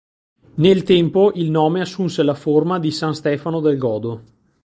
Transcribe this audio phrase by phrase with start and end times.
[0.55, 4.23] Nel tempo il nome assunse la forma di "San Stefano del Godo".